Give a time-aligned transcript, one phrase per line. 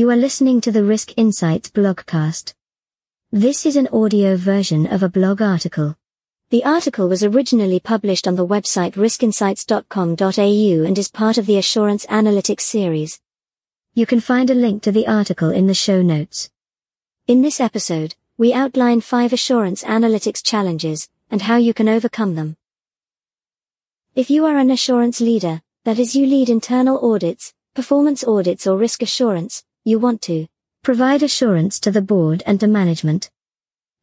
[0.00, 2.54] You are listening to the Risk Insights blogcast.
[3.30, 5.94] This is an audio version of a blog article.
[6.48, 12.06] The article was originally published on the website riskinsights.com.au and is part of the Assurance
[12.06, 13.20] Analytics series.
[13.92, 16.48] You can find a link to the article in the show notes.
[17.26, 22.56] In this episode, we outline five assurance analytics challenges and how you can overcome them.
[24.14, 28.78] If you are an assurance leader, that is you lead internal audits, performance audits or
[28.78, 30.46] risk assurance, you want to
[30.82, 33.30] provide assurance to the board and to management.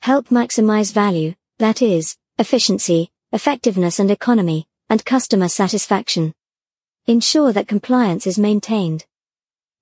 [0.02, 6.34] Help maximize value, that is, efficiency, effectiveness and economy, and customer satisfaction.
[7.06, 9.06] Ensure that compliance is maintained.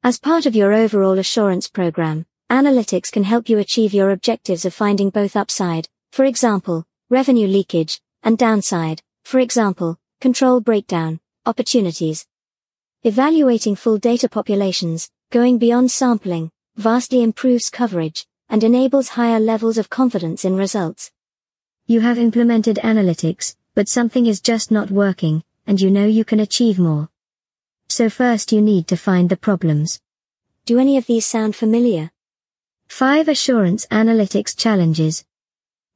[0.03, 4.73] As part of your overall assurance program, analytics can help you achieve your objectives of
[4.73, 12.25] finding both upside, for example, revenue leakage, and downside, for example, control breakdown, opportunities.
[13.03, 19.89] Evaluating full data populations, going beyond sampling, vastly improves coverage, and enables higher levels of
[19.89, 21.11] confidence in results.
[21.88, 26.39] You have implemented analytics, but something is just not working, and you know you can
[26.39, 27.09] achieve more.
[27.89, 30.00] So first you need to find the problems.
[30.63, 32.11] Do any of these sound familiar?
[32.88, 35.25] 5 Assurance Analytics Challenges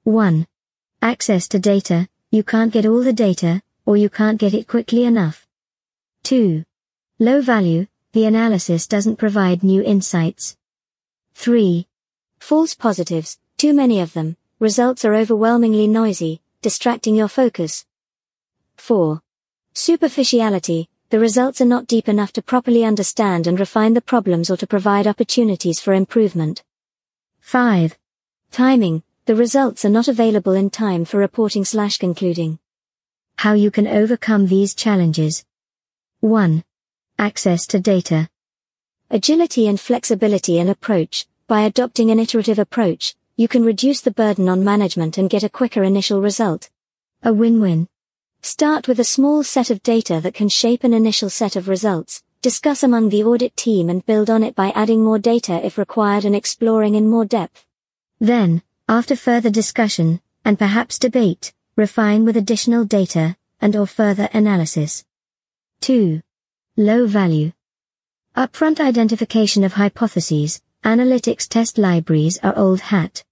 [0.03, 0.47] 1.
[1.01, 5.05] Access to data, you can't get all the data, or you can't get it quickly
[5.05, 5.47] enough.
[6.23, 6.65] 2.
[7.19, 10.57] Low value, the analysis doesn't provide new insights.
[11.35, 11.87] 3.
[12.39, 17.85] False positives, too many of them, results are overwhelmingly noisy, distracting your focus.
[18.77, 19.21] 4.
[19.73, 24.57] Superficiality, the results are not deep enough to properly understand and refine the problems or
[24.57, 26.63] to provide opportunities for improvement.
[27.41, 27.97] 5.
[28.51, 32.57] Timing, the results are not available in time for reporting slash concluding.
[33.37, 35.45] How you can overcome these challenges.
[36.21, 36.63] 1.
[37.19, 38.29] Access to data.
[39.11, 44.47] Agility and flexibility in approach, by adopting an iterative approach, you can reduce the burden
[44.47, 46.69] on management and get a quicker initial result.
[47.23, 47.89] A win-win.
[48.41, 52.23] Start with a small set of data that can shape an initial set of results,
[52.41, 56.23] discuss among the audit team and build on it by adding more data if required
[56.23, 57.65] and exploring in more depth.
[58.21, 65.03] Then, after further discussion, and perhaps debate, refine with additional data, and or further analysis.
[65.81, 66.21] 2.
[66.77, 67.51] Low value.
[68.37, 73.23] Upfront identification of hypotheses, analytics test libraries are old hat.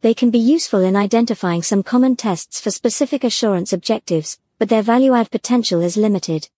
[0.00, 4.82] They can be useful in identifying some common tests for specific assurance objectives, but their
[4.82, 6.48] value-add potential is limited.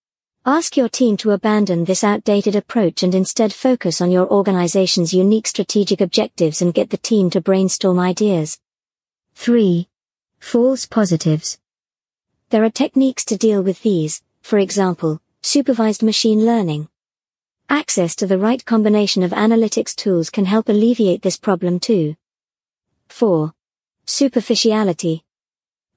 [0.45, 5.47] Ask your team to abandon this outdated approach and instead focus on your organization's unique
[5.47, 8.57] strategic objectives and get the team to brainstorm ideas.
[9.35, 9.89] 3.
[10.39, 11.59] False positives.
[12.51, 16.89] There are techniques to deal with these, for example, supervised machine learning.
[17.69, 22.15] Access to the right combination of analytics tools can help alleviate this problem too.
[23.09, 23.53] 4.
[24.05, 25.23] Superficiality.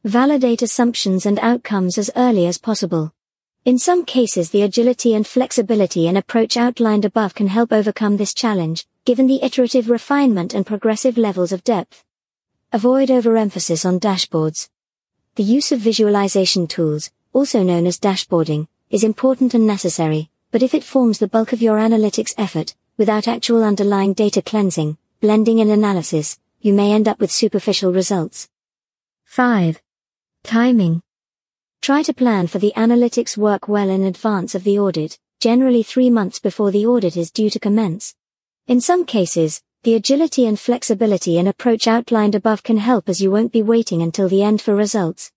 [0.04, 3.12] Validate assumptions and outcomes as early as possible.
[3.64, 8.32] In some cases the agility and flexibility in approach outlined above can help overcome this
[8.32, 12.02] challenge, given the iterative refinement and progressive levels of depth.
[12.72, 14.70] Avoid overemphasis on dashboards.
[15.34, 20.74] The use of visualization tools, also known as dashboarding, is important and necessary, but if
[20.74, 25.70] it forms the bulk of your analytics effort, without actual underlying data cleansing, blending and
[25.70, 28.48] analysis, you may end up with superficial results.
[29.26, 29.80] 5.
[30.42, 31.02] Timing.
[31.80, 36.10] Try to plan for the analytics work well in advance of the audit, generally three
[36.10, 38.16] months before the audit is due to commence.
[38.66, 43.30] In some cases, the agility and flexibility in approach outlined above can help as you
[43.30, 45.30] won't be waiting until the end for results.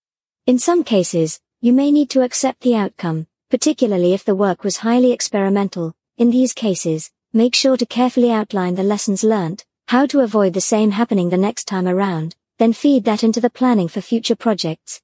[0.48, 4.78] In some cases, you may need to accept the outcome, particularly if the work was
[4.78, 5.94] highly experimental.
[6.18, 10.60] In these cases, make sure to carefully outline the lessons learnt, how to avoid the
[10.60, 15.02] same happening the next time around, then feed that into the planning for future projects.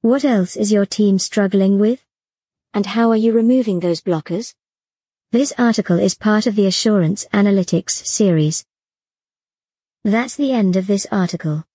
[0.00, 2.04] What else is your team struggling with?
[2.74, 4.54] And how are you removing those blockers?
[5.30, 8.64] This article is part of the Assurance Analytics series.
[10.02, 11.67] That's the end of this article.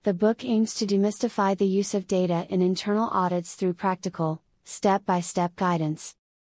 [0.04, 5.04] The book aims to demystify the use of data in internal audits through practical, step
[5.04, 6.14] by step guidance.